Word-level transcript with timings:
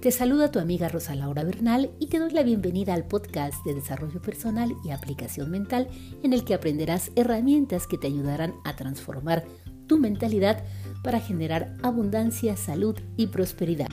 Te 0.00 0.12
saluda 0.12 0.52
tu 0.52 0.60
amiga 0.60 0.88
Rosa 0.88 1.16
Laura 1.16 1.42
Bernal 1.42 1.90
y 1.98 2.06
te 2.06 2.20
doy 2.20 2.30
la 2.30 2.44
bienvenida 2.44 2.94
al 2.94 3.02
podcast 3.02 3.64
de 3.64 3.74
desarrollo 3.74 4.22
personal 4.22 4.76
y 4.84 4.92
aplicación 4.92 5.50
mental 5.50 5.88
en 6.22 6.32
el 6.32 6.44
que 6.44 6.54
aprenderás 6.54 7.10
herramientas 7.16 7.88
que 7.88 7.98
te 7.98 8.06
ayudarán 8.06 8.54
a 8.64 8.76
transformar 8.76 9.44
tu 9.88 9.98
mentalidad 9.98 10.62
para 11.02 11.18
generar 11.18 11.74
abundancia, 11.82 12.56
salud 12.56 12.96
y 13.16 13.26
prosperidad. 13.26 13.88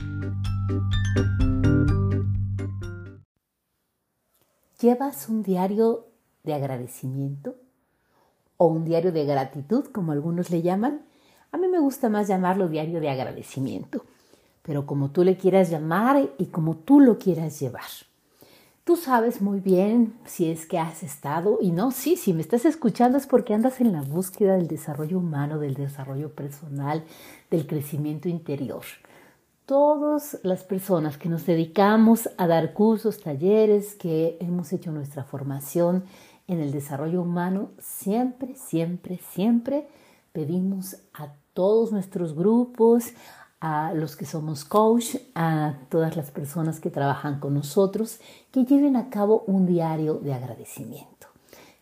¿Llevas 4.79 5.27
un 5.27 5.41
diario 5.41 6.05
de 6.43 6.53
agradecimiento? 6.53 7.55
¿O 8.57 8.67
un 8.67 8.85
diario 8.85 9.11
de 9.11 9.25
gratitud, 9.25 9.85
como 9.85 10.11
algunos 10.11 10.51
le 10.51 10.61
llaman? 10.61 11.03
A 11.51 11.57
mí 11.57 11.67
me 11.67 11.79
gusta 11.79 12.09
más 12.09 12.27
llamarlo 12.27 12.67
diario 12.67 12.99
de 12.99 13.09
agradecimiento 13.09 14.05
pero 14.65 14.85
como 14.85 15.11
tú 15.11 15.23
le 15.23 15.37
quieras 15.37 15.69
llamar 15.69 16.29
y 16.37 16.47
como 16.47 16.75
tú 16.75 16.99
lo 16.99 17.19
quieras 17.19 17.59
llevar. 17.59 17.83
Tú 18.83 18.95
sabes 18.95 19.41
muy 19.41 19.59
bien 19.59 20.13
si 20.25 20.49
es 20.49 20.65
que 20.67 20.77
has 20.77 21.01
estado, 21.01 21.57
y 21.61 21.71
no, 21.71 21.91
sí, 21.91 22.17
si 22.17 22.33
me 22.33 22.41
estás 22.41 22.65
escuchando 22.65 23.17
es 23.17 23.25
porque 23.25 23.53
andas 23.53 23.81
en 23.81 23.91
la 23.91 24.01
búsqueda 24.01 24.57
del 24.57 24.67
desarrollo 24.67 25.19
humano, 25.19 25.59
del 25.59 25.73
desarrollo 25.73 26.29
personal, 26.31 27.03
del 27.49 27.65
crecimiento 27.65 28.29
interior. 28.29 28.83
Todas 29.65 30.39
las 30.43 30.63
personas 30.63 31.17
que 31.17 31.29
nos 31.29 31.47
dedicamos 31.47 32.29
a 32.37 32.45
dar 32.45 32.73
cursos, 32.73 33.21
talleres, 33.21 33.95
que 33.95 34.37
hemos 34.39 34.71
hecho 34.71 34.91
nuestra 34.91 35.23
formación 35.23 36.03
en 36.47 36.59
el 36.59 36.71
desarrollo 36.71 37.23
humano, 37.23 37.71
siempre, 37.79 38.53
siempre, 38.55 39.19
siempre 39.33 39.87
pedimos 40.31 40.97
a 41.13 41.29
todos 41.53 41.91
nuestros 41.91 42.35
grupos, 42.35 43.13
a 43.67 43.95
los 43.95 44.15
que 44.15 44.27
somos 44.27 44.63
coach, 44.63 45.15
a 45.33 45.73
todas 45.89 46.15
las 46.15 46.29
personas 46.29 46.79
que 46.79 46.91
trabajan 46.91 47.39
con 47.39 47.55
nosotros, 47.55 48.19
que 48.51 48.63
lleven 48.63 48.95
a 48.95 49.09
cabo 49.09 49.43
un 49.47 49.65
diario 49.65 50.19
de 50.19 50.35
agradecimiento, 50.35 51.25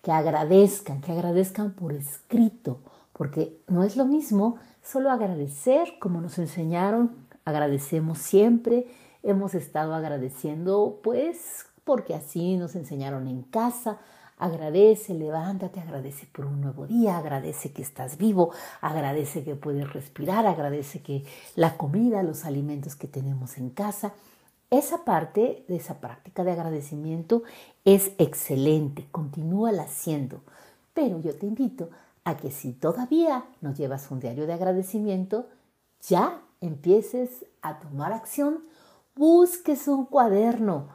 que 0.02 0.14
agradezcan, 0.14 1.02
que 1.02 1.12
agradezcan 1.12 1.74
por 1.74 1.92
escrito, 1.92 2.80
porque 3.12 3.60
no 3.68 3.84
es 3.84 3.98
lo 3.98 4.06
mismo 4.06 4.56
solo 4.82 5.12
agradecer 5.12 5.96
como 6.00 6.22
nos 6.22 6.38
enseñaron, 6.40 7.18
agradecemos 7.44 8.18
siempre, 8.18 8.88
hemos 9.22 9.54
estado 9.54 9.94
agradeciendo 9.94 11.02
pues 11.04 11.66
porque 11.84 12.16
así 12.16 12.56
nos 12.56 12.78
enseñaron 12.78 13.28
en 13.28 13.42
casa, 13.42 13.98
Agradece, 14.44 15.14
levántate, 15.14 15.80
agradece 15.80 16.26
por 16.26 16.44
un 16.44 16.60
nuevo 16.60 16.86
día, 16.86 17.18
agradece 17.18 17.72
que 17.72 17.82
estás 17.82 18.18
vivo, 18.18 18.52
agradece 18.82 19.42
que 19.46 19.56
puedes 19.56 19.94
respirar, 19.94 20.46
agradece 20.46 21.02
que 21.02 21.24
la 21.56 21.78
comida, 21.78 22.22
los 22.24 22.44
alimentos 22.44 22.98
que 22.98 23.08
tenemos 23.08 23.58
en 23.58 23.70
casa. 23.70 24.12
Esa 24.70 25.06
parte 25.06 25.64
de 25.70 25.78
esa 25.78 26.02
práctica 26.02 26.44
de 26.44 26.52
agradecimiento 26.52 27.44
es 27.86 28.12
excelente, 28.18 29.08
continúala 29.12 29.84
haciendo. 29.84 30.42
Pero 30.94 31.22
yo 31.22 31.34
te 31.38 31.46
invito 31.46 31.90
a 32.26 32.36
que 32.36 32.52
si 32.52 32.74
todavía 32.74 33.46
no 33.62 33.74
llevas 33.74 34.12
un 34.12 34.20
diario 34.20 34.46
de 34.46 34.56
agradecimiento, 34.56 35.48
ya 36.02 36.42
empieces 36.60 37.46
a 37.62 37.80
tomar 37.80 38.12
acción, 38.12 38.66
busques 39.16 39.88
un 39.88 40.04
cuaderno, 40.06 40.90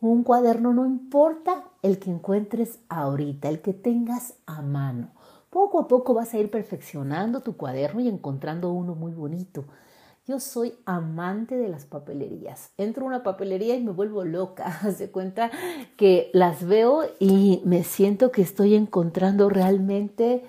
un 0.00 0.22
cuaderno 0.22 0.72
no 0.72 0.86
importa 0.86 1.64
el 1.84 1.98
que 1.98 2.10
encuentres 2.10 2.78
ahorita, 2.88 3.50
el 3.50 3.60
que 3.60 3.74
tengas 3.74 4.36
a 4.46 4.62
mano. 4.62 5.10
Poco 5.50 5.78
a 5.78 5.86
poco 5.86 6.14
vas 6.14 6.32
a 6.32 6.38
ir 6.38 6.50
perfeccionando 6.50 7.42
tu 7.42 7.58
cuaderno 7.58 8.00
y 8.00 8.08
encontrando 8.08 8.72
uno 8.72 8.94
muy 8.94 9.12
bonito. 9.12 9.66
Yo 10.26 10.40
soy 10.40 10.74
amante 10.86 11.56
de 11.56 11.68
las 11.68 11.84
papelerías. 11.84 12.70
Entro 12.78 13.04
a 13.04 13.08
una 13.08 13.22
papelería 13.22 13.76
y 13.76 13.84
me 13.84 13.92
vuelvo 13.92 14.24
loca. 14.24 14.64
Haz 14.82 15.02
cuenta 15.12 15.50
que 15.98 16.30
las 16.32 16.66
veo 16.66 17.02
y 17.20 17.60
me 17.66 17.84
siento 17.84 18.32
que 18.32 18.40
estoy 18.40 18.74
encontrando 18.74 19.50
realmente, 19.50 20.42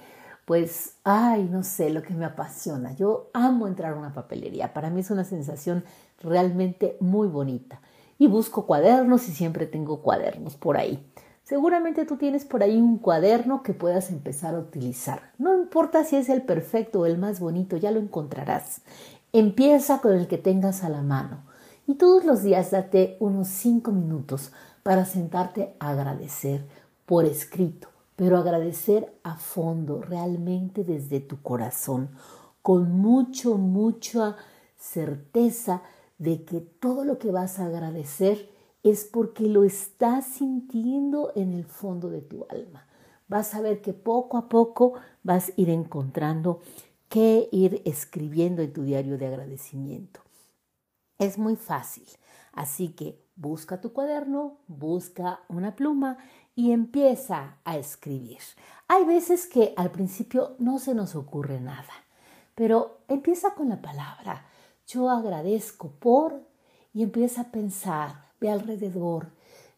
pues, 0.46 0.96
ay, 1.04 1.50
no 1.52 1.64
sé, 1.64 1.90
lo 1.90 2.02
que 2.02 2.14
me 2.14 2.24
apasiona. 2.24 2.96
Yo 2.96 3.30
amo 3.34 3.68
entrar 3.68 3.92
a 3.92 3.98
una 3.98 4.14
papelería. 4.14 4.74
Para 4.74 4.90
mí 4.90 5.02
es 5.02 5.12
una 5.12 5.26
sensación 5.26 5.84
realmente 6.22 6.96
muy 7.02 7.28
bonita 7.28 7.82
y 8.18 8.28
busco 8.28 8.66
cuadernos 8.66 9.28
y 9.28 9.34
siempre 9.34 9.66
tengo 9.66 10.02
cuadernos 10.02 10.56
por 10.56 10.78
ahí. 10.78 11.06
Seguramente 11.46 12.06
tú 12.06 12.18
tienes 12.18 12.44
por 12.44 12.64
ahí 12.64 12.82
un 12.82 12.98
cuaderno 12.98 13.62
que 13.62 13.76
puedas 13.76 14.10
empezar 14.10 14.56
a 14.56 14.60
utilizar. 14.60 15.32
No 15.38 15.56
importa 15.56 16.04
si 16.04 16.16
es 16.16 16.28
el 16.30 16.42
perfecto 16.42 17.02
o 17.02 17.06
el 17.06 17.20
más 17.20 17.40
bonito, 17.40 17.78
ya 17.78 17.92
lo 17.92 18.00
encontrarás. 18.00 18.82
Empieza 19.32 20.02
con 20.02 20.14
el 20.14 20.28
que 20.28 20.40
tengas 20.40 20.84
a 20.84 20.90
la 20.90 21.04
mano 21.04 21.44
y 21.86 21.96
todos 21.96 22.26
los 22.26 22.42
días 22.42 22.72
date 22.72 23.16
unos 23.20 23.48
cinco 23.48 23.92
minutos 23.92 24.54
para 24.82 25.06
sentarte 25.06 25.76
a 25.80 25.92
agradecer 25.92 26.66
por 27.06 27.26
escrito, 27.26 27.90
pero 28.16 28.40
agradecer 28.40 29.14
a 29.22 29.36
fondo, 29.36 30.02
realmente 30.02 30.84
desde 30.84 31.20
tu 31.20 31.44
corazón, 31.44 32.10
con 32.64 32.92
mucho, 32.92 33.60
mucha 33.60 34.36
certeza 34.80 35.84
de 36.18 36.44
que 36.44 36.60
todo 36.62 37.06
lo 37.06 37.20
que 37.20 37.30
vas 37.30 37.60
a 37.60 37.68
agradecer 37.68 38.50
es 38.92 39.06
porque 39.06 39.48
lo 39.48 39.64
estás 39.64 40.26
sintiendo 40.26 41.32
en 41.36 41.54
el 41.54 41.66
fondo 41.66 42.10
de 42.10 42.22
tu 42.22 42.46
alma. 42.50 42.88
Vas 43.28 43.56
a 43.56 43.62
ver 43.62 43.82
que 43.82 43.94
poco 43.94 44.38
a 44.38 44.50
poco 44.50 44.94
vas 45.24 45.50
a 45.50 45.54
ir 45.58 45.70
encontrando 45.70 46.62
qué 47.10 47.50
ir 47.52 47.82
escribiendo 47.86 48.62
en 48.62 48.74
tu 48.74 48.84
diario 48.84 49.18
de 49.18 49.28
agradecimiento. 49.28 50.22
Es 51.18 51.38
muy 51.38 51.56
fácil, 51.56 52.08
así 52.54 52.90
que 52.90 53.24
busca 53.36 53.82
tu 53.82 53.94
cuaderno, 53.94 54.58
busca 54.68 55.42
una 55.48 55.76
pluma 55.76 56.18
y 56.56 56.72
empieza 56.72 57.58
a 57.64 57.78
escribir. 57.78 58.40
Hay 58.88 59.04
veces 59.06 59.48
que 59.48 59.74
al 59.78 59.92
principio 59.92 60.56
no 60.60 60.80
se 60.80 60.94
nos 60.94 61.16
ocurre 61.16 61.60
nada, 61.60 61.94
pero 62.54 63.00
empieza 63.08 63.56
con 63.56 63.70
la 63.70 63.82
palabra 63.82 64.46
yo 64.88 65.10
agradezco 65.10 65.90
por 66.00 66.48
y 66.94 67.04
empieza 67.04 67.42
a 67.42 67.52
pensar, 67.52 68.25
alrededor, 68.50 69.32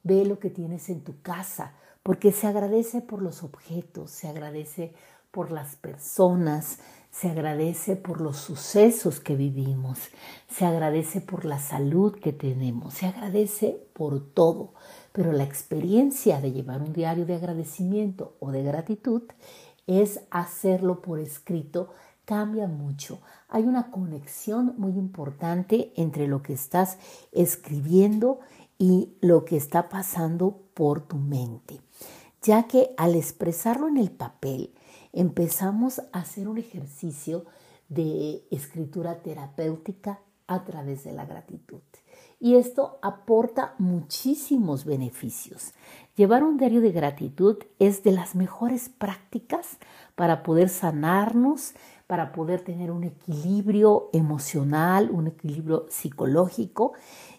ve 0.04 0.26
lo 0.26 0.40
que 0.40 0.50
tienes 0.50 0.90
en 0.90 1.04
tu 1.04 1.22
casa, 1.22 1.74
porque 2.04 2.32
se 2.32 2.48
agradece 2.48 3.02
por 3.02 3.22
los 3.22 3.44
objetos, 3.44 4.12
se 4.12 4.28
agradece 4.28 4.94
por 5.32 5.52
las 5.52 5.76
personas, 5.76 6.80
se 7.12 7.30
agradece 7.30 7.96
por 7.96 8.22
los 8.22 8.38
sucesos 8.38 9.20
que 9.20 9.36
vivimos, 9.36 10.00
se 10.48 10.66
agradece 10.66 11.20
por 11.20 11.46
la 11.46 11.60
salud 11.60 12.16
que 12.20 12.32
tenemos, 12.32 12.94
se 12.94 13.08
agradece 13.08 13.88
por 13.94 14.34
todo. 14.34 14.74
Pero 15.12 15.32
la 15.32 15.44
experiencia 15.44 16.40
de 16.40 16.52
llevar 16.52 16.82
un 16.82 16.94
diario 16.94 17.26
de 17.26 17.36
agradecimiento 17.36 18.36
o 18.40 18.52
de 18.52 18.64
gratitud 18.64 19.24
es 19.88 20.22
hacerlo 20.30 21.02
por 21.02 21.20
escrito 21.20 21.90
cambia 22.28 22.68
mucho. 22.68 23.22
Hay 23.48 23.64
una 23.64 23.90
conexión 23.90 24.76
muy 24.78 24.92
importante 24.98 25.94
entre 25.96 26.28
lo 26.28 26.44
que 26.44 26.52
estás 26.52 26.98
escribiendo 27.32 28.42
y 28.78 29.14
lo 29.22 29.46
que 29.46 29.56
está 29.56 29.88
pasando 29.88 30.60
por 30.74 31.08
tu 31.08 31.16
mente, 31.16 31.80
ya 32.42 32.68
que 32.68 32.94
al 32.98 33.16
expresarlo 33.16 33.88
en 33.88 33.96
el 33.96 34.12
papel 34.12 34.74
empezamos 35.14 36.00
a 36.12 36.20
hacer 36.20 36.50
un 36.50 36.58
ejercicio 36.58 37.46
de 37.88 38.46
escritura 38.52 39.22
terapéutica 39.22 40.20
a 40.48 40.66
través 40.66 41.06
de 41.06 41.14
la 41.14 41.26
gratitud. 41.26 41.82
Y 42.40 42.56
esto 42.56 43.00
aporta 43.02 43.74
muchísimos 43.80 44.86
beneficios. 44.86 45.74
Llevar 46.16 46.44
un 46.44 46.58
diario 46.58 46.82
de 46.82 46.92
gratitud 46.92 47.58
es 47.80 48.04
de 48.04 48.12
las 48.12 48.36
mejores 48.36 48.90
prácticas 48.90 49.78
para 50.16 50.44
poder 50.44 50.70
sanarnos, 50.70 51.74
para 52.08 52.32
poder 52.32 52.62
tener 52.62 52.90
un 52.92 53.04
equilibrio 53.04 54.10
emocional, 54.14 55.12
un 55.12 55.28
equilibrio 55.28 55.86
psicológico 55.90 56.94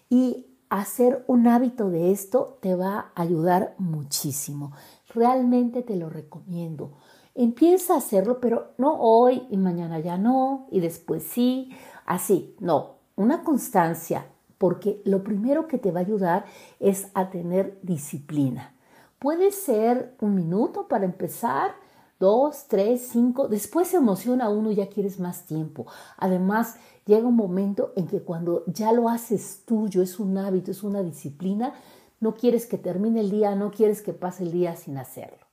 y 0.09 0.45
hacer 0.69 1.23
un 1.27 1.47
hábito 1.47 1.89
de 1.89 2.11
esto 2.11 2.59
te 2.61 2.75
va 2.75 3.11
a 3.15 3.21
ayudar 3.21 3.73
muchísimo. 3.79 4.71
Realmente 5.13 5.81
te 5.81 5.95
lo 5.95 6.09
recomiendo. 6.09 6.91
Empieza 7.33 7.95
a 7.95 7.97
hacerlo, 7.97 8.39
pero 8.39 8.73
no 8.77 8.93
hoy 8.99 9.47
y 9.49 9.57
mañana 9.57 9.99
ya 9.99 10.17
no 10.17 10.67
y 10.71 10.79
después 10.79 11.23
sí, 11.23 11.71
así, 12.05 12.55
no, 12.59 12.97
una 13.15 13.43
constancia, 13.43 14.27
porque 14.57 15.01
lo 15.05 15.23
primero 15.23 15.67
que 15.67 15.77
te 15.77 15.91
va 15.91 15.99
a 15.99 16.03
ayudar 16.03 16.45
es 16.79 17.09
a 17.13 17.29
tener 17.29 17.79
disciplina. 17.81 18.73
Puede 19.19 19.51
ser 19.51 20.15
un 20.21 20.35
minuto 20.35 20.87
para 20.87 21.05
empezar, 21.05 21.71
dos, 22.19 22.67
tres, 22.67 23.07
cinco, 23.11 23.47
después 23.47 23.87
se 23.87 23.97
emociona 23.97 24.49
uno 24.49 24.71
y 24.71 24.75
ya 24.75 24.89
quieres 24.89 25.19
más 25.19 25.45
tiempo. 25.45 25.85
Además, 26.17 26.75
llega 27.05 27.27
un 27.27 27.35
momento 27.35 27.93
en 27.95 28.07
que 28.07 28.21
cuando 28.21 28.63
ya 28.67 28.91
lo 28.91 29.09
haces 29.09 29.63
tuyo, 29.65 30.01
es 30.01 30.19
un 30.19 30.37
hábito, 30.37 30.71
es 30.71 30.83
una 30.83 31.01
disciplina, 31.01 31.73
no 32.19 32.35
quieres 32.35 32.65
que 32.65 32.77
termine 32.77 33.21
el 33.21 33.31
día, 33.31 33.55
no 33.55 33.71
quieres 33.71 34.01
que 34.01 34.13
pase 34.13 34.43
el 34.43 34.51
día 34.51 34.75
sin 34.75 34.97
hacerlo. 34.97 35.47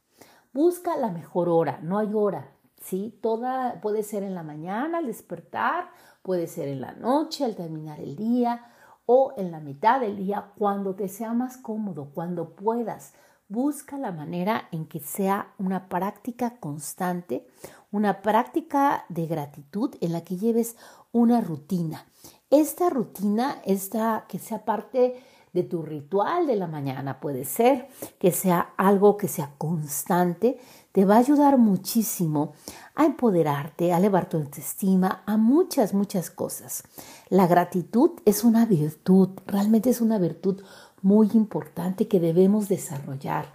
Busca 0.53 0.97
la 0.97 1.11
mejor 1.11 1.49
hora, 1.49 1.79
no 1.83 1.99
hay 1.99 2.13
hora, 2.13 2.51
¿sí? 2.81 3.17
Toda 3.23 3.81
puede 3.81 4.03
ser 4.03 4.23
en 4.23 4.35
la 4.35 4.43
mañana 4.43 4.99
al 4.99 5.07
despertar, 5.07 5.91
puede 6.23 6.49
ser 6.49 6.69
en 6.69 6.81
la 6.81 6.93
noche 6.93 7.45
al 7.45 7.55
terminar 7.55 8.01
el 8.01 8.17
día 8.17 8.73
o 9.07 9.33
en 9.37 9.53
la 9.53 9.61
mitad 9.61 10.01
del 10.01 10.17
día, 10.17 10.53
cuando 10.59 10.97
te 10.97 11.09
sea 11.09 11.33
más 11.33 11.57
cómodo, 11.57 12.11
cuando 12.13 12.57
puedas. 12.57 13.15
Busca 13.49 13.97
la 13.97 14.11
manera 14.11 14.67
en 14.73 14.87
que 14.87 14.99
sea 14.99 15.55
una 15.57 15.89
práctica 15.89 16.59
constante, 16.59 17.47
una 17.93 18.21
práctica 18.21 19.05
de 19.09 19.27
gratitud 19.27 19.95
en 20.01 20.13
la 20.13 20.25
que 20.25 20.37
lleves 20.37 20.77
una 21.13 21.41
rutina. 21.41 22.07
Esta 22.51 22.91
rutina, 22.91 23.63
esta 23.65 24.25
que 24.27 24.41
sea 24.41 24.65
parte 24.65 25.23
de 25.53 25.63
tu 25.63 25.83
ritual 25.83 26.49
de 26.49 26.57
la 26.57 26.67
mañana, 26.67 27.21
puede 27.21 27.45
ser 27.45 27.89
que 28.19 28.33
sea 28.33 28.75
algo 28.77 29.17
que 29.17 29.29
sea 29.29 29.53
constante, 29.59 30.59
te 30.91 31.05
va 31.05 31.15
a 31.15 31.19
ayudar 31.19 31.57
muchísimo 31.57 32.53
a 32.95 33.05
empoderarte, 33.05 33.93
a 33.93 33.99
elevar 33.99 34.29
tu 34.29 34.39
autoestima, 34.39 35.23
a 35.25 35.37
muchas, 35.37 35.95
muchas 35.95 36.31
cosas. 36.31 36.83
La 37.29 37.47
gratitud 37.47 38.11
es 38.25 38.45
una 38.45 38.67
virtud, 38.67 39.31
realmente 39.47 39.91
es 39.91 40.01
una 40.01 40.19
virtud 40.19 40.63
muy 41.07 41.31
importante 41.35 42.09
que 42.09 42.19
debemos 42.19 42.69
desarrollar. 42.69 43.47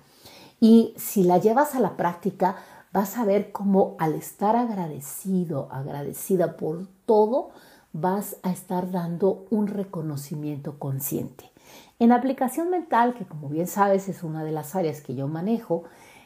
Y 0.61 0.93
si 0.95 1.23
la 1.23 1.37
llevas 1.37 1.75
a 1.75 1.81
la 1.81 1.97
práctica, 1.97 2.55
vas 2.93 3.17
a 3.17 3.25
ver 3.25 3.51
cómo 3.51 3.97
al 3.99 4.13
estar 4.13 4.55
agradecido, 4.55 5.67
agradecida 5.69 6.55
por 6.55 6.87
todo, 7.05 7.49
vas 7.91 8.37
a 8.43 8.51
estar 8.51 8.89
dando 8.89 9.47
un 9.49 9.67
reconocimiento 9.67 10.79
consciente. 10.79 11.51
En 11.99 12.13
aplicación 12.13 12.69
mental, 12.69 13.15
que 13.15 13.25
como 13.25 13.49
bien 13.49 13.67
sabes 13.67 14.07
es 14.07 14.23
una 14.23 14.45
de 14.45 14.53
las 14.53 14.73
áreas 14.73 15.01
que 15.01 15.13
yo 15.13 15.27
manejo, 15.27 15.83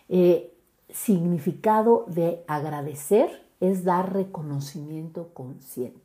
eh, 0.10 0.56
significado 0.90 2.06
de 2.08 2.44
agradecer 2.48 3.50
es 3.60 3.84
dar 3.84 4.14
reconocimiento 4.14 5.34
consciente. 5.34 6.00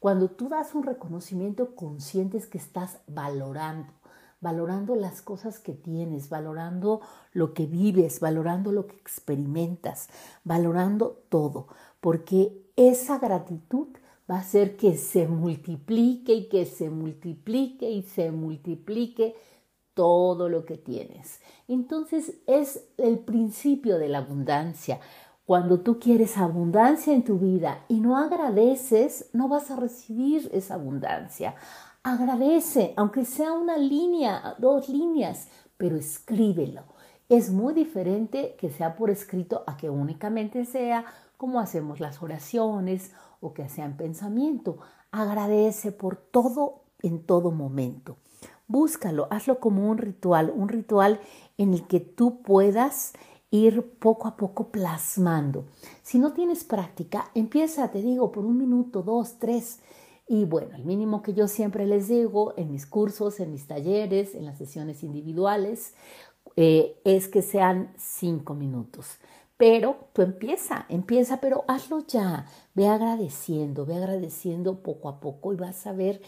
Cuando 0.00 0.30
tú 0.30 0.48
das 0.48 0.74
un 0.74 0.82
reconocimiento 0.82 1.74
consciente 1.74 2.38
es 2.38 2.46
que 2.46 2.56
estás 2.56 3.00
valorando, 3.06 3.92
valorando 4.40 4.94
las 4.94 5.22
cosas 5.22 5.58
que 5.58 5.72
tienes, 5.72 6.28
valorando 6.28 7.00
lo 7.32 7.54
que 7.54 7.66
vives, 7.66 8.20
valorando 8.20 8.72
lo 8.72 8.86
que 8.86 8.96
experimentas, 8.96 10.08
valorando 10.44 11.22
todo, 11.28 11.68
porque 12.00 12.66
esa 12.76 13.18
gratitud 13.18 13.88
va 14.30 14.36
a 14.36 14.40
hacer 14.40 14.76
que 14.76 14.96
se 14.96 15.28
multiplique 15.28 16.32
y 16.32 16.48
que 16.48 16.66
se 16.66 16.90
multiplique 16.90 17.90
y 17.90 18.02
se 18.02 18.30
multiplique 18.30 19.34
todo 19.94 20.48
lo 20.48 20.66
que 20.66 20.76
tienes. 20.76 21.40
Entonces 21.68 22.34
es 22.46 22.84
el 22.98 23.18
principio 23.20 23.98
de 23.98 24.08
la 24.08 24.18
abundancia. 24.18 25.00
Cuando 25.46 25.80
tú 25.80 25.98
quieres 25.98 26.36
abundancia 26.36 27.14
en 27.14 27.24
tu 27.24 27.38
vida 27.38 27.84
y 27.88 28.00
no 28.00 28.18
agradeces, 28.18 29.30
no 29.32 29.48
vas 29.48 29.70
a 29.70 29.76
recibir 29.76 30.50
esa 30.52 30.74
abundancia. 30.74 31.54
Agradece, 32.08 32.94
aunque 32.96 33.24
sea 33.24 33.50
una 33.50 33.76
línea, 33.76 34.54
dos 34.60 34.88
líneas, 34.88 35.48
pero 35.76 35.96
escríbelo. 35.96 36.84
Es 37.28 37.50
muy 37.50 37.74
diferente 37.74 38.54
que 38.60 38.70
sea 38.70 38.94
por 38.94 39.10
escrito 39.10 39.64
a 39.66 39.76
que 39.76 39.90
únicamente 39.90 40.66
sea 40.66 41.04
como 41.36 41.58
hacemos 41.58 41.98
las 41.98 42.22
oraciones 42.22 43.10
o 43.40 43.52
que 43.54 43.68
sea 43.68 43.86
en 43.86 43.96
pensamiento. 43.96 44.78
Agradece 45.10 45.90
por 45.90 46.14
todo 46.14 46.84
en 47.02 47.24
todo 47.24 47.50
momento. 47.50 48.18
Búscalo, 48.68 49.26
hazlo 49.32 49.58
como 49.58 49.90
un 49.90 49.98
ritual, 49.98 50.52
un 50.54 50.68
ritual 50.68 51.18
en 51.58 51.74
el 51.74 51.88
que 51.88 51.98
tú 51.98 52.40
puedas 52.40 53.14
ir 53.50 53.98
poco 53.98 54.28
a 54.28 54.36
poco 54.36 54.68
plasmando. 54.68 55.64
Si 56.04 56.20
no 56.20 56.34
tienes 56.34 56.62
práctica, 56.62 57.32
empieza, 57.34 57.90
te 57.90 58.00
digo, 58.00 58.30
por 58.30 58.44
un 58.44 58.58
minuto, 58.58 59.02
dos, 59.02 59.40
tres. 59.40 59.80
Y 60.28 60.44
bueno, 60.44 60.74
el 60.74 60.84
mínimo 60.84 61.22
que 61.22 61.34
yo 61.34 61.46
siempre 61.46 61.86
les 61.86 62.08
digo 62.08 62.52
en 62.56 62.72
mis 62.72 62.86
cursos, 62.86 63.38
en 63.38 63.52
mis 63.52 63.66
talleres, 63.66 64.34
en 64.34 64.44
las 64.44 64.58
sesiones 64.58 65.04
individuales, 65.04 65.94
eh, 66.56 67.00
es 67.04 67.28
que 67.28 67.42
sean 67.42 67.92
cinco 67.96 68.54
minutos. 68.54 69.18
Pero 69.56 70.08
tú 70.12 70.22
empieza, 70.22 70.84
empieza, 70.88 71.40
pero 71.40 71.64
hazlo 71.68 72.00
ya. 72.06 72.46
Ve 72.74 72.88
agradeciendo, 72.88 73.86
ve 73.86 73.96
agradeciendo 73.96 74.82
poco 74.82 75.08
a 75.08 75.20
poco 75.20 75.52
y 75.52 75.56
vas 75.56 75.86
a 75.86 75.92
ver 75.92 76.20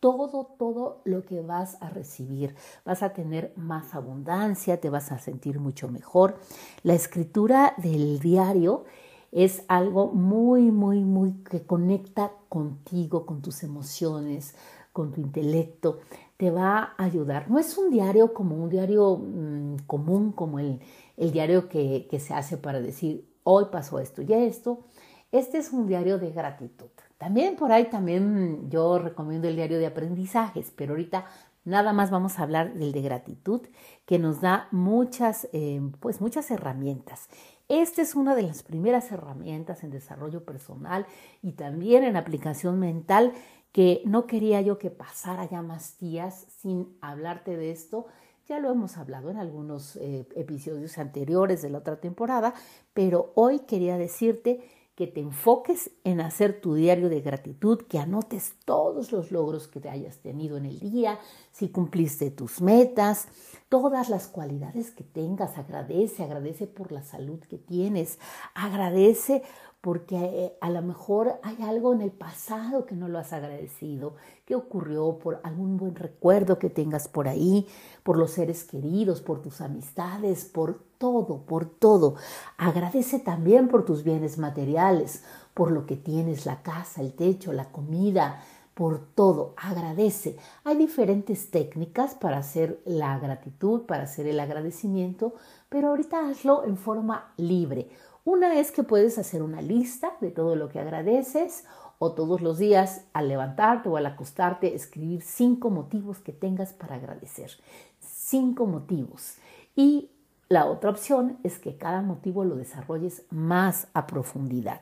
todo, 0.00 0.44
todo 0.58 1.00
lo 1.04 1.24
que 1.24 1.40
vas 1.40 1.78
a 1.80 1.88
recibir. 1.88 2.54
Vas 2.84 3.02
a 3.02 3.12
tener 3.12 3.52
más 3.56 3.94
abundancia, 3.94 4.80
te 4.80 4.90
vas 4.90 5.12
a 5.12 5.18
sentir 5.18 5.58
mucho 5.58 5.88
mejor. 5.88 6.38
La 6.82 6.94
escritura 6.94 7.74
del 7.78 8.18
diario 8.18 8.84
es 9.32 9.64
algo 9.68 10.08
muy, 10.12 10.70
muy, 10.70 11.04
muy 11.04 11.32
que 11.50 11.62
conecta 11.62 12.32
contigo, 12.48 13.26
con 13.26 13.42
tus 13.42 13.62
emociones, 13.62 14.54
con 14.92 15.12
tu 15.12 15.20
intelecto. 15.20 16.00
Te 16.36 16.50
va 16.50 16.94
a 16.96 17.04
ayudar. 17.04 17.50
No 17.50 17.58
es 17.58 17.76
un 17.78 17.90
diario 17.90 18.32
como 18.32 18.56
un 18.56 18.68
diario 18.68 19.16
mm, 19.16 19.76
común, 19.86 20.32
como 20.32 20.58
el, 20.58 20.80
el 21.16 21.32
diario 21.32 21.68
que, 21.68 22.06
que 22.10 22.20
se 22.20 22.34
hace 22.34 22.56
para 22.56 22.80
decir, 22.80 23.28
hoy 23.42 23.66
pasó 23.70 23.98
esto 23.98 24.22
y 24.22 24.32
esto. 24.32 24.84
Este 25.32 25.58
es 25.58 25.72
un 25.72 25.86
diario 25.86 26.18
de 26.18 26.30
gratitud. 26.30 26.88
También 27.18 27.56
por 27.56 27.72
ahí 27.72 27.88
también 27.90 28.70
yo 28.70 28.98
recomiendo 28.98 29.48
el 29.48 29.56
diario 29.56 29.78
de 29.78 29.86
aprendizajes, 29.86 30.72
pero 30.76 30.92
ahorita 30.92 31.26
nada 31.64 31.92
más 31.92 32.10
vamos 32.10 32.38
a 32.38 32.42
hablar 32.42 32.74
del 32.74 32.92
de 32.92 33.02
gratitud 33.02 33.62
que 34.04 34.18
nos 34.18 34.40
da 34.40 34.68
muchas, 34.70 35.48
eh, 35.52 35.80
pues 36.00 36.20
muchas 36.20 36.50
herramientas. 36.50 37.28
Esta 37.68 38.02
es 38.02 38.14
una 38.14 38.36
de 38.36 38.44
las 38.44 38.62
primeras 38.62 39.10
herramientas 39.10 39.82
en 39.82 39.90
desarrollo 39.90 40.44
personal 40.44 41.04
y 41.42 41.52
también 41.52 42.04
en 42.04 42.16
aplicación 42.16 42.78
mental 42.78 43.32
que 43.72 44.02
no 44.04 44.26
quería 44.26 44.60
yo 44.60 44.78
que 44.78 44.90
pasara 44.90 45.44
ya 45.46 45.62
más 45.62 45.98
días 45.98 46.46
sin 46.60 46.96
hablarte 47.00 47.56
de 47.56 47.72
esto. 47.72 48.06
Ya 48.48 48.60
lo 48.60 48.70
hemos 48.70 48.96
hablado 48.96 49.30
en 49.30 49.38
algunos 49.38 49.96
eh, 49.96 50.28
episodios 50.36 50.96
anteriores 50.98 51.60
de 51.60 51.70
la 51.70 51.78
otra 51.78 52.00
temporada, 52.00 52.54
pero 52.94 53.32
hoy 53.34 53.58
quería 53.60 53.98
decirte 53.98 54.60
que 54.96 55.06
te 55.06 55.20
enfoques 55.20 55.90
en 56.04 56.22
hacer 56.22 56.58
tu 56.58 56.74
diario 56.74 57.10
de 57.10 57.20
gratitud, 57.20 57.82
que 57.82 57.98
anotes 57.98 58.54
todos 58.64 59.12
los 59.12 59.30
logros 59.30 59.68
que 59.68 59.78
te 59.78 59.90
hayas 59.90 60.18
tenido 60.20 60.56
en 60.56 60.64
el 60.64 60.80
día, 60.80 61.20
si 61.52 61.68
cumpliste 61.68 62.30
tus 62.30 62.62
metas, 62.62 63.28
todas 63.68 64.08
las 64.08 64.26
cualidades 64.26 64.90
que 64.92 65.04
tengas, 65.04 65.58
agradece, 65.58 66.24
agradece 66.24 66.66
por 66.66 66.92
la 66.92 67.02
salud 67.02 67.40
que 67.40 67.58
tienes, 67.58 68.18
agradece 68.54 69.42
porque 69.80 70.16
eh, 70.16 70.58
a 70.60 70.70
lo 70.70 70.82
mejor 70.82 71.38
hay 71.42 71.62
algo 71.62 71.92
en 71.92 72.00
el 72.00 72.10
pasado 72.10 72.86
que 72.86 72.96
no 72.96 73.08
lo 73.08 73.18
has 73.18 73.32
agradecido, 73.32 74.14
que 74.44 74.54
ocurrió 74.54 75.18
por 75.18 75.40
algún 75.44 75.76
buen 75.76 75.94
recuerdo 75.94 76.58
que 76.58 76.70
tengas 76.70 77.08
por 77.08 77.28
ahí, 77.28 77.66
por 78.02 78.18
los 78.18 78.32
seres 78.32 78.64
queridos, 78.64 79.20
por 79.20 79.42
tus 79.42 79.60
amistades, 79.60 80.44
por 80.44 80.82
todo, 80.98 81.42
por 81.42 81.66
todo. 81.66 82.16
Agradece 82.56 83.20
también 83.20 83.68
por 83.68 83.84
tus 83.84 84.02
bienes 84.02 84.38
materiales, 84.38 85.22
por 85.54 85.70
lo 85.70 85.86
que 85.86 85.96
tienes, 85.96 86.46
la 86.46 86.62
casa, 86.62 87.00
el 87.00 87.14
techo, 87.14 87.52
la 87.52 87.70
comida, 87.70 88.42
por 88.76 89.00
todo. 89.14 89.54
Agradece. 89.56 90.36
Hay 90.64 90.76
diferentes 90.76 91.50
técnicas 91.50 92.14
para 92.14 92.36
hacer 92.36 92.82
la 92.84 93.18
gratitud, 93.18 93.82
para 93.86 94.02
hacer 94.02 94.26
el 94.26 94.38
agradecimiento, 94.38 95.34
pero 95.70 95.88
ahorita 95.88 96.28
hazlo 96.28 96.62
en 96.64 96.76
forma 96.76 97.32
libre. 97.38 97.88
Una 98.26 98.58
es 98.58 98.72
que 98.72 98.82
puedes 98.82 99.18
hacer 99.18 99.40
una 99.40 99.62
lista 99.62 100.16
de 100.20 100.32
todo 100.32 100.56
lo 100.56 100.68
que 100.68 100.80
agradeces 100.80 101.64
o 102.00 102.10
todos 102.10 102.40
los 102.40 102.58
días 102.58 103.04
al 103.12 103.28
levantarte 103.28 103.88
o 103.88 103.96
al 103.96 104.04
acostarte 104.04 104.74
escribir 104.74 105.22
cinco 105.22 105.70
motivos 105.70 106.18
que 106.18 106.32
tengas 106.32 106.72
para 106.72 106.96
agradecer. 106.96 107.52
Cinco 108.00 108.66
motivos. 108.66 109.36
Y 109.76 110.10
la 110.48 110.66
otra 110.66 110.90
opción 110.90 111.38
es 111.44 111.60
que 111.60 111.76
cada 111.76 112.02
motivo 112.02 112.44
lo 112.44 112.56
desarrolles 112.56 113.22
más 113.30 113.86
a 113.94 114.08
profundidad. 114.08 114.80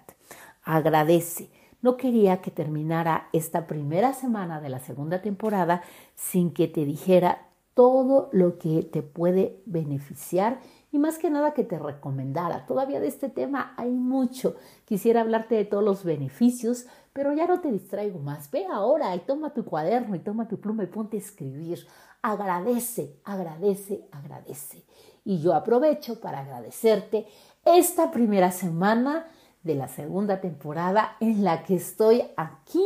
Agradece. 0.63 1.51
No 1.83 1.99
quería 1.99 2.41
que 2.41 2.51
terminara 2.51 3.29
esta 3.35 3.67
primera 3.67 4.15
semana 4.15 4.63
de 4.63 4.71
la 4.71 4.79
segunda 4.79 5.21
temporada 5.21 5.83
sin 6.15 6.51
que 6.51 6.67
te 6.67 6.87
dijera 6.87 7.47
todo 7.75 8.29
lo 8.33 8.59
que 8.59 8.83
te 8.83 9.03
puede 9.03 9.61
beneficiar 9.67 10.61
y 10.93 10.99
más 10.99 11.19
que 11.19 11.29
nada 11.29 11.55
que 11.55 11.65
te 11.65 11.77
recomendara. 11.77 12.67
Todavía 12.67 13.01
de 13.01 13.09
este 13.09 13.29
tema 13.29 13.75
hay 13.77 13.91
mucho. 13.91 14.55
Quisiera 14.85 15.23
hablarte 15.23 15.57
de 15.57 15.65
todos 15.65 15.83
los 15.83 16.05
beneficios, 16.05 16.87
pero 17.13 17.33
ya 17.33 17.47
no 17.47 17.61
te 17.61 17.73
distraigo 17.73 18.21
más. 18.21 18.49
Ve 18.53 18.65
ahora 18.73 19.15
y 19.17 19.21
toma 19.21 19.53
tu 19.53 19.65
cuaderno 19.65 20.15
y 20.15 20.21
toma 20.21 20.47
tu 20.47 20.61
pluma 20.61 20.85
y 20.85 20.87
ponte 20.87 21.17
a 21.17 21.21
escribir. 21.21 21.85
Agradece, 22.23 23.19
agradece, 23.25 24.07
agradece. 24.13 24.85
Y 25.25 25.41
yo 25.41 25.55
aprovecho 25.55 26.21
para 26.21 26.41
agradecerte 26.41 27.27
esta 27.65 28.13
primera 28.13 28.53
semana 28.53 29.27
de 29.65 29.75
la 29.75 29.89
segunda 29.89 30.41
temporada 30.41 31.17
en 31.19 31.43
la 31.43 31.65
que 31.65 31.75
estoy 31.75 32.23
aquí 32.37 32.85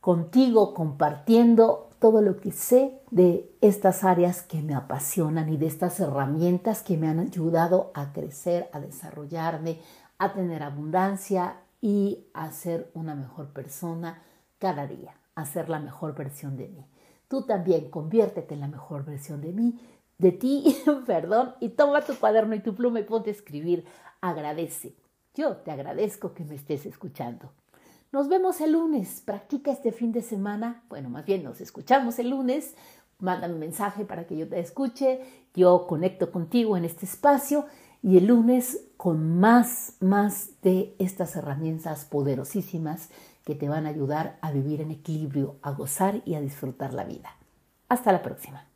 contigo 0.00 0.72
compartiendo 0.72 1.89
todo 2.00 2.22
lo 2.22 2.40
que 2.40 2.50
sé 2.50 2.98
de 3.10 3.54
estas 3.60 4.04
áreas 4.04 4.42
que 4.42 4.62
me 4.62 4.74
apasionan 4.74 5.50
y 5.50 5.58
de 5.58 5.66
estas 5.66 6.00
herramientas 6.00 6.82
que 6.82 6.96
me 6.96 7.06
han 7.06 7.20
ayudado 7.20 7.92
a 7.94 8.12
crecer, 8.12 8.70
a 8.72 8.80
desarrollarme, 8.80 9.78
a 10.18 10.32
tener 10.32 10.62
abundancia 10.62 11.60
y 11.80 12.26
a 12.32 12.50
ser 12.52 12.90
una 12.94 13.14
mejor 13.14 13.52
persona 13.52 14.22
cada 14.58 14.86
día. 14.86 15.14
a 15.36 15.46
ser 15.46 15.70
la 15.70 15.78
mejor 15.78 16.14
versión 16.14 16.58
de 16.58 16.68
mí. 16.68 16.84
Tú 17.26 17.46
también 17.46 17.88
conviértete 17.88 18.52
en 18.54 18.60
la 18.60 18.68
mejor 18.68 19.06
versión 19.06 19.40
de 19.40 19.52
mí, 19.52 19.80
de 20.18 20.32
ti, 20.32 20.76
perdón, 21.06 21.54
y 21.60 21.70
toma 21.70 22.02
tu 22.02 22.14
cuaderno 22.16 22.54
y 22.54 22.60
tu 22.60 22.74
pluma 22.74 23.00
y 23.00 23.04
ponte 23.04 23.30
a 23.30 23.32
escribir. 23.32 23.86
Agradece. 24.20 24.96
Yo 25.34 25.56
te 25.58 25.70
agradezco 25.70 26.34
que 26.34 26.44
me 26.44 26.56
estés 26.56 26.84
escuchando. 26.84 27.52
Nos 28.12 28.28
vemos 28.28 28.60
el 28.60 28.72
lunes. 28.72 29.22
Practica 29.24 29.70
este 29.70 29.92
fin 29.92 30.10
de 30.10 30.22
semana. 30.22 30.82
Bueno, 30.88 31.08
más 31.08 31.24
bien 31.24 31.44
nos 31.44 31.60
escuchamos 31.60 32.18
el 32.18 32.30
lunes. 32.30 32.74
Mándame 33.20 33.54
un 33.54 33.60
mensaje 33.60 34.04
para 34.04 34.26
que 34.26 34.36
yo 34.36 34.48
te 34.48 34.58
escuche. 34.58 35.20
Yo 35.54 35.86
conecto 35.86 36.32
contigo 36.32 36.76
en 36.76 36.84
este 36.84 37.06
espacio 37.06 37.66
y 38.02 38.16
el 38.16 38.26
lunes 38.26 38.80
con 38.96 39.38
más, 39.38 39.94
más 40.00 40.60
de 40.62 40.96
estas 40.98 41.36
herramientas 41.36 42.04
poderosísimas 42.04 43.10
que 43.44 43.54
te 43.54 43.68
van 43.68 43.86
a 43.86 43.90
ayudar 43.90 44.38
a 44.40 44.50
vivir 44.50 44.80
en 44.80 44.90
equilibrio, 44.90 45.56
a 45.62 45.70
gozar 45.70 46.20
y 46.24 46.34
a 46.34 46.40
disfrutar 46.40 46.92
la 46.92 47.04
vida. 47.04 47.36
Hasta 47.88 48.10
la 48.10 48.22
próxima. 48.22 48.66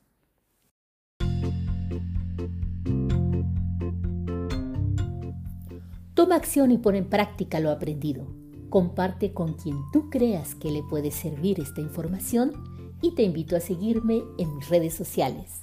Toma 6.14 6.36
acción 6.36 6.70
y 6.70 6.78
pon 6.78 6.94
en 6.94 7.10
práctica 7.10 7.58
lo 7.58 7.70
aprendido. 7.72 8.43
Comparte 8.74 9.32
con 9.32 9.52
quien 9.52 9.84
tú 9.92 10.10
creas 10.10 10.56
que 10.56 10.68
le 10.68 10.82
puede 10.82 11.12
servir 11.12 11.60
esta 11.60 11.80
información 11.80 12.96
y 13.00 13.14
te 13.14 13.22
invito 13.22 13.54
a 13.54 13.60
seguirme 13.60 14.24
en 14.36 14.56
mis 14.56 14.68
redes 14.68 14.94
sociales 14.94 15.60